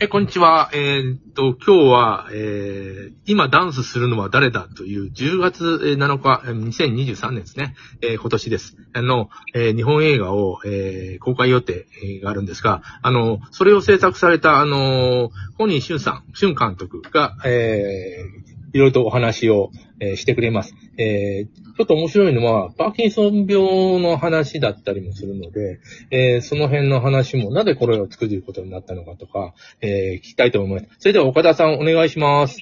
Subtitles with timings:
[0.00, 0.70] え、こんにちは。
[0.74, 7.74] えーっと、今日は、えー、今ダンスするのは誰だという10月7日、2023年ですね。
[8.00, 8.76] えー今年です。
[8.92, 11.86] あの、えー日本映画を、えー公開予定
[12.22, 20.74] があるんですが、あの、それを制作された、あの、本人俊さん、俊監督が、えーいろいろとお話を、えーしてくれます。
[20.96, 25.78] えーちょっと面白いのは、パーキンソン病の話だったりもするので、
[26.10, 30.96] えーその辺の話も、なぜこれを作ることになったのかとか、えー聞きたいと思います。
[30.98, 32.58] それでは岡田さんお願いします。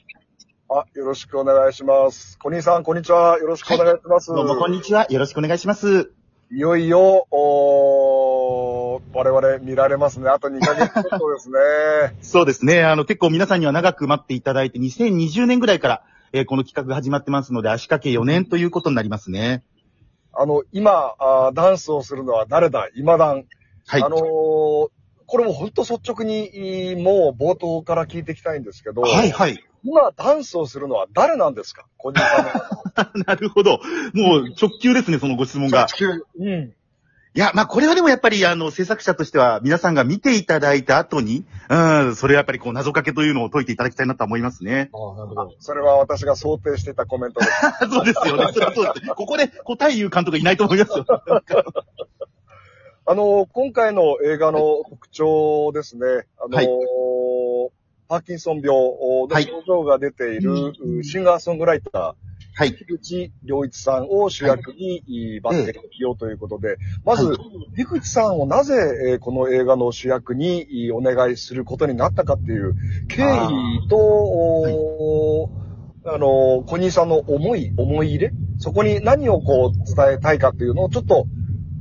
[0.69, 2.39] あ、よろしくお願いします。
[2.39, 3.39] 小兄さん、こんにちは。
[3.39, 4.29] よろしくお願いします。
[4.29, 5.07] どうもこんにちは。
[5.09, 6.13] よろしくお願いします。
[6.53, 8.66] いよいよ、おー
[9.13, 10.29] 我々見られますね。
[10.29, 11.57] あと2ヶ月ちょっとですね。
[12.23, 12.83] そうですね。
[12.85, 19.63] あの、結構皆さんには長く待っていただいて、2020年ぐらいから、えーこの企画が始まってますので、足掛け4年ということになりますね。
[20.33, 22.89] あの、今あー、ダンスをするのは誰だ？
[22.95, 23.45] 今ダン。
[23.87, 24.03] はい。
[24.03, 24.89] あのー
[25.29, 29.59] これも本当率直に、もう冒頭から聞いていきたいんですけど、はい、はい。
[29.83, 31.85] 今ダンスをするのは誰なんですか？
[31.97, 33.25] 小兄さんの。
[33.27, 33.81] なるほど。
[34.15, 35.89] もう直球ですね、そのご質問が。
[36.39, 36.73] うん。
[37.37, 44.89] いや、まあ、これはでもやっぱり、あの、制作者としては、皆さんが見ていただいた後に、うん、それはやっぱりこう、謎かけというのを解いていただきたいなと思いますね。
[44.95, 47.53] ああ、なるほあそれは私が想定していたコメントです。
[47.93, 48.53] そうですよね。
[48.55, 49.07] そそうです。
[49.09, 51.05] ここで答え言う監督いないと思いますよ。
[53.09, 56.69] あの、今回の映画の特徴ですね、あの、はい
[58.09, 62.26] パーキンソン病のはい症状が出ているシンガーソングライター、
[62.59, 62.73] はい。
[62.73, 65.03] 樋口良一さんを主役に
[65.45, 67.37] 抜擢起用ということで、まずはい、
[67.77, 68.75] 樋口さんをなぜ
[69.11, 72.75] えーこの映画の主役にお願いすることになったかっていう
[73.09, 78.33] 経緯と、おーあの、小兄さんの思い、思い入れ？
[78.59, 81.27] そこに何をこう伝えたいかっていうのをちょっと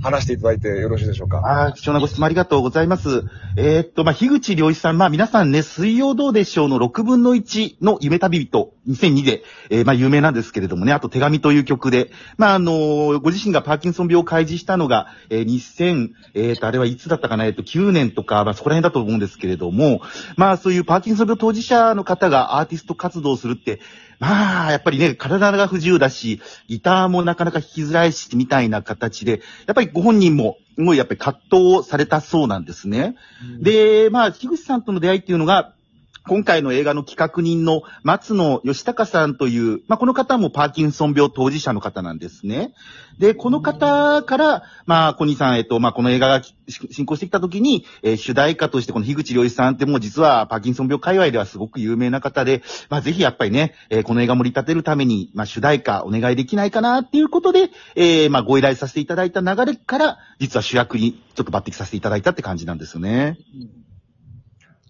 [0.06, 1.40] 話していただいてよろしいでしょうか？
[1.40, 3.24] ああ、貴重なご質問ありがとうございます。
[3.58, 20.02] えーっと、まあ、樋口良一さん、まあ、皆さんね、水曜どうでしょうの6分の1の夢旅人2002で、えーまあ、有名なんですけれどもね、あと手紙という曲で、まあ、あのーご自身がパーキンソン病を開示したのが、えー2000、えーっと、あれはいつだったかな、えっと、9年とか、まあ、そこら辺だと思うんですけれども、
[20.38, 23.80] まあ、そういうパーキンソン病当事者の方がアーティスト活動をするって、
[24.20, 33.16] まあ、やっぱりね、体が不自由だし、ギターもなかなか弾きづらいし、みたいな形で、やっぱりご本人も、すごいやっぱり葛藤をされたそうなんですね。
[33.62, 35.74] で、まあ、樋口さんとの出会いっていうのが、
[36.28, 42.74] 今回の映画の企画人の松野義隆さんという、まあ、この方もパーキンソン病当事者の方なんですね。
[43.20, 63.38] で、この方から、まあ、小西さん、えっと、まあ、この映画が進行してきた時に、えー主題歌としてこの樋口良一さんってもう実はパーキンソン病界隈ではすごく有名な方で、まあ、ぜひやっぱりね、えーこの映画盛り立てるために、まあ、主題歌お願いできないかなっていうことで、えーまあ、ご依頼させていただいた流れから、実は主役にちょっと抜擢させていただいたって感じなんですよね。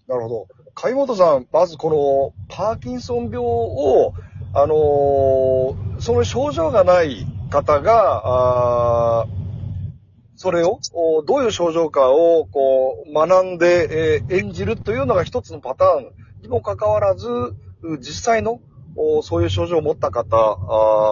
[0.08, 0.65] なるほど。
[0.76, 4.12] 貝本さん、まずこのパーキンソン病を、
[4.52, 9.26] あのーその症状がない方が、
[10.36, 10.78] それを、
[11.26, 17.26] どういう症状かをこう学んで、えー演じるというのが一つのパターンにもかかわらず、
[18.00, 18.60] 実際の
[19.22, 20.36] そういう症状を持った方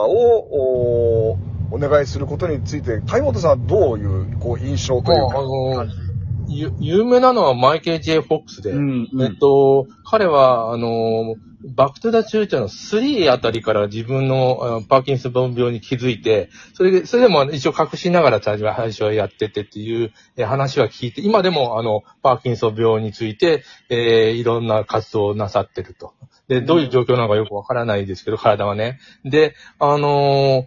[0.07, 1.39] を
[1.71, 5.43] お願いすることについて、貝本さんはどういうこう印象というか、あ、あ
[5.87, 6.04] の、
[6.49, 26.13] ゆ有名なのはマイケル・ J・ フォックスで、んえっと、彼は、あの、バックトゥザチューチャーの3あたりから自分のあパーキンソン病に気づいて、それで、それでも一応隠しながら最初はやっててっていうえ話は聞いて、今でもあの、パーキンソン病について、えーいろんな活動をなさってると。
[26.49, 28.99] で、どういう状況なのかよくわからないですけど、体はね。
[29.25, 30.67] で、あのーん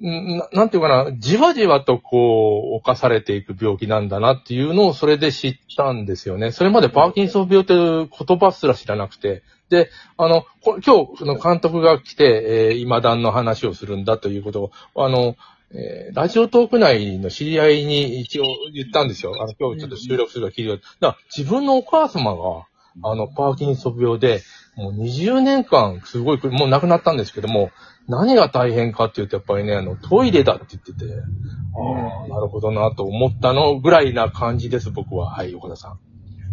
[0.00, 6.52] ななんていうかな、じわじわとこう、犯されていく病気なんだなっていうのをそれで知ったんですよね。
[6.52, 9.42] それまでパーキンソン病という言葉すら知らなくて。
[9.70, 15.36] で、あの、今日、その監督が来て、えー今段の話をするんだということを、あの、
[15.72, 19.34] えーラジオトーク内の知り合いに一応言ったんですよ。
[19.40, 22.66] あの、今日ちょっと収録するか聞いてださいだから自分のお母様が、
[23.02, 24.42] あの、パーキンソン病で、
[24.76, 27.70] もう20年間、すごい、もう亡くなったんですけども、
[28.08, 35.30] 何が大変かっていうと、やっぱりね、あの、トイレだって言ってて、ああ、なるほどなと思ったのぐらいな感じです、僕は。
[35.30, 35.98] はい、岡田さん。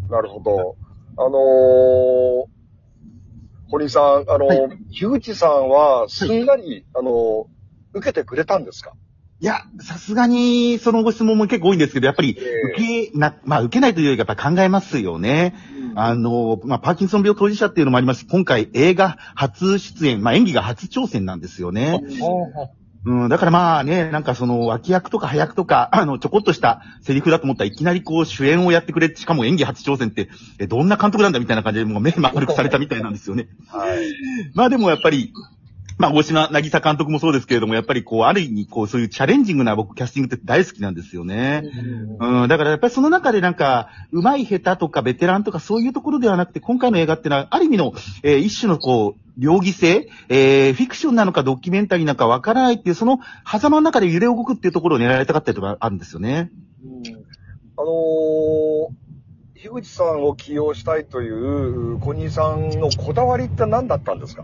[0.09, 0.75] なるほど。
[1.17, 2.45] あのー、
[3.69, 4.59] 堀井さん、あの、はい
[4.91, 7.47] 樋口さんは、すんなり、あの、
[7.93, 8.93] 受けてくれたんですか？
[9.39, 15.53] いや、さすがに、そのご質問も結構多いんですけど、やっぱり、え受け、な、まあ、受けないというよりかやっぱ考えますよね。
[15.95, 22.01] あの、まあ、パーキンソン病当事者っていうのもありますし、今回映画初出演、まあ、演技が初挑戦なんですよね。
[23.05, 33.47] うん、だからまあね、なんかその脇役とか早役とか、 あの、ちょこっとしたセリフだと思ったらいきなりこう主演をやってくれて、しかも演技初挑戦って、え、どんな監督なんだみたいな感じでもう目丸くされたみたいなんですよね。
[33.67, 34.05] はい。
[34.55, 35.33] まあでもやっぱり、
[35.97, 41.63] まあ、大島渚監督もそうですけれども、やっぱりこう、ある意味、こう、そういうチャレンジングな僕、キャスティングって大好きなんですよね。
[42.19, 47.93] うん、だからやっぱりその中でなんか、上手い下手とかベテランとかそういうところではなくて、今回の映画ってのは、ある意味の、
[48.23, 56.51] えー一種のこう、両義性、えーフィクションなのかドキュメンタリーなのかわからないっていう、その狭間の中で揺れ動くっていうところを狙いたかったりとかあるんですよね。
[56.83, 57.03] うん
[57.75, 64.43] あのー、樋口さんを起用したいという、小西さんのこだわりって何だったんですか？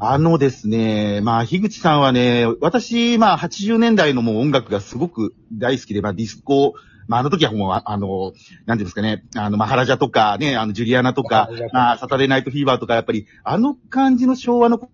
[0.00, 6.74] あのですね、まあ、樋口さんはね、私、まあ、80年代のもう音楽がすごく大好きで、まあ、ディスコ、
[7.06, 8.32] まあ、あの時はもう、ああの、
[8.66, 11.48] なんていうんですかね、あの、マハラジャとかね、あの、ジュリアナとか。
[11.72, 14.88] まあ、サタデーナイトフィーバーとか、やっぱり、あの感じの昭和の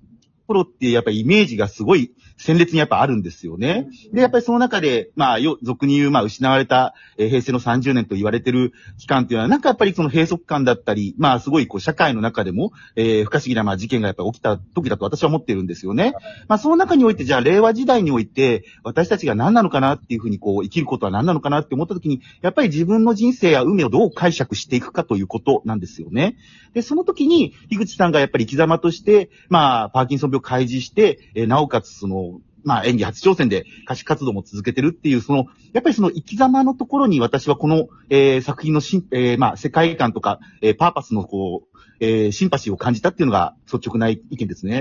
[0.47, 3.87] 頃って、やっぱりイメージがすごい鮮烈にやっぱあるんですよね。
[4.12, 16.14] で、やっぱりその中で、まあ、よ、俗に言う、まあ、失われた、えー平成の30年と言われてる期間っていうのは、なんかやっぱりその閉塞感だったり、まあ、すごいこう、社会の中でも、えー不可思議な、まあ、事件がやっぱり起きた時だと私は思ってるんですよね。
[16.48, 26.37] まあ、その中において、じゃあ、令和時代において、私たちが何なのかなっていうふうに、こう、生きることは何なのかなって思った時に、やっぱり自分の人生や運命をどう解釈していくかということなんですよね。
[26.72, 32.29] で、その時に、樋口さんがやっぱり生き様として、まあ、パーキンソン病を開示して、えーなおかつ、その、
[32.64, 44.72] まあ、演技初挑戦で歌手活動も続けてるっていう、その、やっぱりその生き様のところに私はこの、えー作品のしん、えーまあ、世界観とか、えーパーパスのこう、えーシンパシーを感じたっていうのが率直な意見ですね。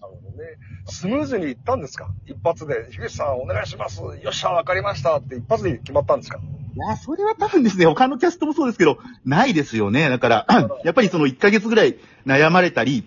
[0.00, 0.56] なるほどね。
[0.86, 2.08] スムーズにいったんですか？
[2.26, 4.00] 一発で、樋口さんお願いします。
[4.00, 6.38] よっしゃ、わかりましたって一発で決まったんですか？
[6.74, 10.08] いや、それは多分ですね、他のキャストもそうですけど、ないですよね。
[10.08, 10.46] だから、
[10.84, 13.06] やっぱりその1ヶ月ぐらい悩まれたり、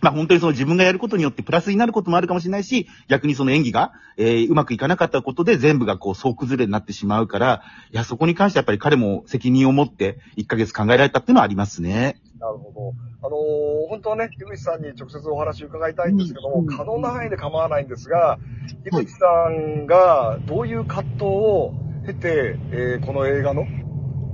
[0.00, 7.62] まあ本当にその自分がやることによってプラスになることもあるかもしれないし、逆にその演技が、えーうまくいかなかったことで全部がこう総崩れになってしまうから、
[7.92, 12.20] いや、そこに関してやっぱり彼も責任を持って1ヶ月考えられたっていうのはありますね。
[12.38, 12.94] なるほど。
[13.26, 18.38] あのー本当はね、樋口さんに直接お話を伺いたいんですけども、うん可能な範囲で構わないんですが、
[18.84, 21.74] 樋口さんがどういう葛藤を
[22.06, 23.66] 経て、えーこの映画の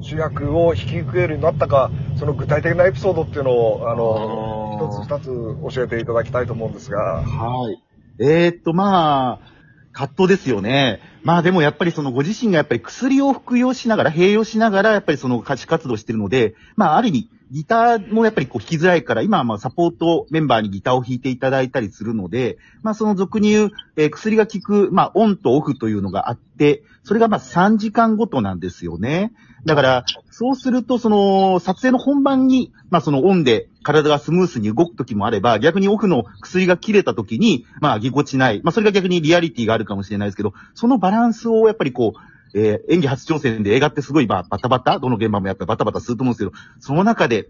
[0.00, 7.22] 主役を引き受けるようになったか、その具体的なエピソードっていうのを、あの、あー一つ二つ教えていただきたいと思うんですが。
[7.22, 7.82] はい。
[8.18, 9.54] えー、っと、まあ、
[9.92, 11.00] 葛藤ですよね。
[11.22, 29.32] まあでもやっぱりそのご自身がやっぱり薬を服用しながら、併用しながらやっぱりその歌手活動してるので、まあある意味、ギターもやっぱりこう弾きづらいから、今はまあサポートメンバーにギターを弾いていただいたりするので、まあその俗に言う、えー薬が効く、まあオンとオフというのがあって、それがまあ3時間ごとなんですよね。
[29.64, 38.60] だから、そうすると、その、撮影の本番に、まあそのオンで体がスムースに動く時もあれば、逆にオフの薬が切れた時に、まあぎこちない。
[38.64, 47.48] まあそれが逆にリアリティがあるかもしれないですけど、そのバランスをやっぱりこう、えー演技初挑戦で映画ってすごいまあバタバタ、どの現場もやっぱりバタバタすると思うんですけど、その中で、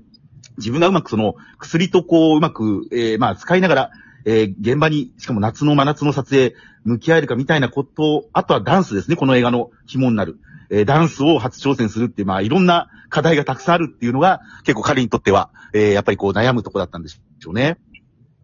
[0.59, 3.91] 自分がうまくその薬とこううまく、えーまあ使いながら、
[4.25, 6.55] えー現場に、しかも夏の真夏の撮影、
[6.85, 10.39] 向き合えるかみたいなこと、あとはダンスですね、この映画の肝になる。
[10.71, 17.79] えーダンスを初挑戦するっていう、まあいろんな課題がたくさんあるっていうのが、結構彼にとっては、えーやっぱりこう悩むとこだったんでしょうね。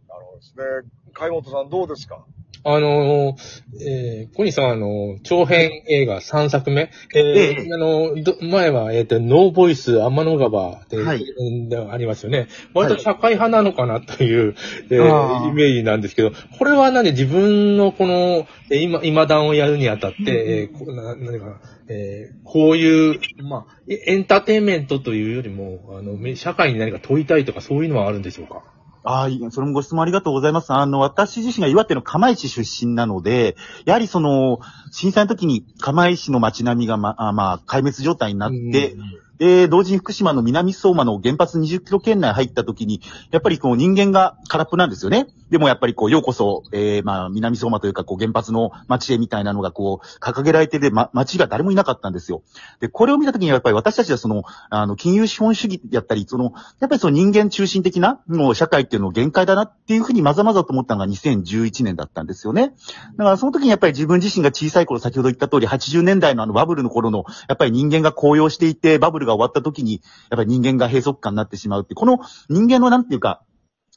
[0.09, 0.65] なるほどですね。
[1.13, 2.25] 海本さんどうですか？
[2.63, 6.91] あのー、えー、小西さんはあの、長編映画3作目。
[7.15, 7.67] えーえ。
[7.69, 11.25] えあの、ど前は、えっ、と、ノーボイス、天の川で、はい。
[11.69, 12.49] でありますよね。
[12.75, 14.55] 割と社会派なのかなという、
[14.91, 15.49] えーあー。
[15.49, 28.65] イメージなんですけど、これはなんで自分のこの、えー今、今段をやるにあたって、えーこな何かな、えーこういう、まあ、エエンターテインメントというよりも、あの、め社会に何か問いたいとかそういうのはあるんでしょうか？
[29.03, 30.73] ああ、いそれもご質問ありがとうございます。
[30.73, 45.29] あの、私自身が岩手の釜石出身なので、やはりその、震災の時に釜石の街並みがま、あまあ、壊滅状態になって、うんで、同時に福島の南相馬の原発20キロ圏内入った時に、やっぱりこう人間が空っぽなんですよね。
[45.49, 52.43] でもやっぱりこう、ようこそ、えー、まあ、南相馬というか、こう、原発の街へみたいなのがこう、掲げられてて、ま、街が誰もいなかったんですよ。
[52.81, 62.75] で、これを見た時にやっぱり私たちはその、あの、金融資本主義やったり、その、やっぱりその人間中心的な、もう社会っていうのを限界だなっていうふうにまざまざと思ったのが2011年だったんですよね。
[63.17, 72.19] だからその時にやっぱり自分自身が小さい頃、先ほど言った通り、80年代のあのバブルの頃の、やっぱり人間が高揚していて、バブルが終わった時に、やっぱり人間が閉塞感になってしまうって、この
[72.49, 73.43] 人間のなんていうか、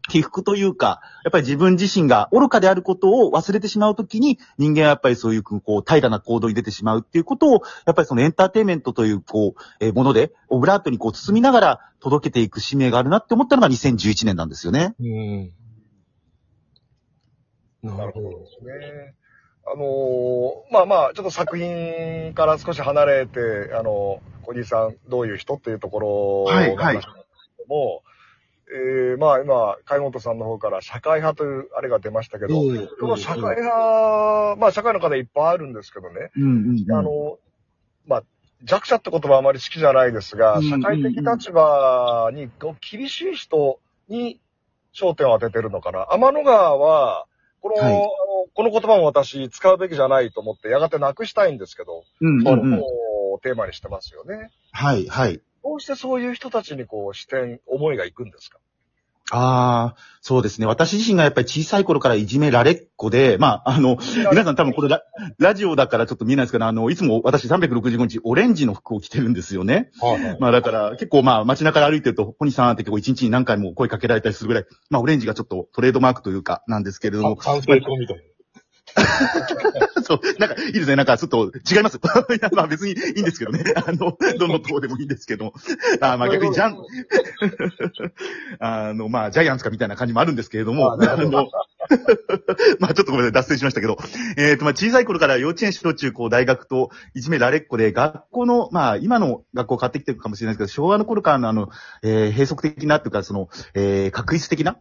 [0.09, 14.95] 起伏というか、やっぱり自分自身が愚かであることを忘れてしまうときに、人間はやっぱりそういう、こう、平らな行動に出てしまうっていうことを、やっぱりそのエンターテインメントという、こう、えーもので、オブラートにこう包みながら届けていく使命があるなって思ったのが2011年なんですよね。
[14.99, 15.53] うん
[17.83, 19.15] なるほどですね。
[19.65, 23.39] あのーまあまあ、ちょっと作品から少し離れて、
[23.74, 28.03] あのー、小木さん、どういう人っていうところはいはいなんですけども、
[28.70, 32.55] えー、まあ今、貝本さんの方から社会派というあれが出ましたけど、
[33.00, 36.91] この社会派、まあ社会の方いっぱいあるんですけどね、うんうんうん。
[36.91, 37.38] あの、
[38.05, 38.24] まあ、
[38.63, 42.50] 弱者って言葉はあまり好きじゃないですが、うん社会的立場に
[42.82, 43.79] 厳しい人
[44.10, 44.41] に
[44.93, 46.08] 焦点を当ててるのかな。
[46.12, 47.27] 天の川は、
[47.62, 47.93] この、はい
[48.55, 52.79] この言葉も私使うべきじゃないと思って、やがてなくしたいんですけど、うんうんうん。
[52.79, 54.51] こうテーマにしてますよね。
[54.72, 55.41] はいはい。
[55.63, 58.60] どうしてそういう人たちにこう視点、思いがいくんですか？
[59.31, 60.67] ああ、そうですね。
[60.67, 63.98] 私自身がやっぱり小さい頃からいじめられっ子で、まあ、あの、
[64.31, 65.01] 皆さん多分これラ
[65.39, 69.91] ラジオだからちょっと見えないですけど、あの、いつも私365日オレンジの服を着てるんですよね。
[70.01, 70.38] はいはい。
[70.41, 78.15] まあだから結構まあ街中で歩いてると、ホニさんって結構一日に何回も声かけられたりするぐらい、まあオレンジがちょっとトレードマークというかなんですけれども、完成コミと。
[80.03, 80.95] そう、なんかいいですね。
[80.95, 81.97] なんかちょっと違います。
[81.97, 82.00] い
[82.41, 83.63] やまあ別にいいんですけどね。
[83.75, 85.53] あの、どの党でもいいんですけど。
[86.01, 86.77] あまあ逆にジャン、
[88.59, 91.47] あの、まあジャイアンツかみたいな感じもあるんですけれども、あの
[92.79, 93.97] まあちょっとごめんなさい、脱線しましたけど、
[94.38, 101.69] えっ、とまあ小さい頃から幼稚園、小中高、大学といじめられっ子で、学校の、まあ今の学校を買ってきてるかもしれないですけど、昭和の頃からのあの、
[102.03, 104.77] えー閉塞的なっていうか、その、えー確率的な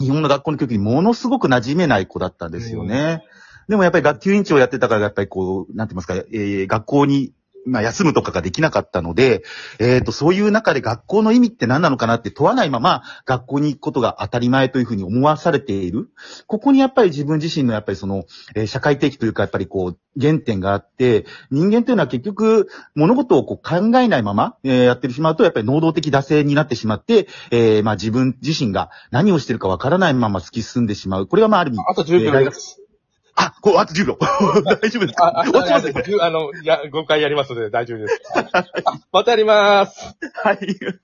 [0.00, 3.24] 日本の学校の教育にものすごく馴染めない子だったんですよね。
[3.68, 7.32] でもやっぱり学級委員長やってたから、やっぱりこう、なんて言いますか、えー学校に、
[7.68, 9.42] まあ、休むとかができなかったので、
[9.78, 16.08] えっ、と、そういう中で学校の意味って何なのかなって問わないまま、学校に行くことが当たり前というふうに思わされている。
[16.46, 31.26] ここにやっぱり自分自身のやっぱりその、えー社会的というか、やっぱりこう、原点があって、人間というのは結局、物事をこう考えないまま、えーやってしまうと、やっぱり能動的惰性になってしまって、えーまあ自分自身が何をしてるかわからないまま突き進んでしまう。
[31.26, 32.77] これがまあある意味、あと10秒です。
[33.40, 34.18] あ、こう、あと10秒。
[34.82, 35.26] 大丈夫ですか？
[35.26, 36.04] あ、あ、終わってますね、これ。
[36.20, 38.20] あの、いや、5回やりますので大丈夫です。
[38.34, 38.64] あ
[39.12, 40.16] またやります。
[40.42, 40.58] はい。